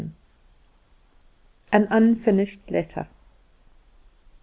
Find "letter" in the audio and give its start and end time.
2.71-3.05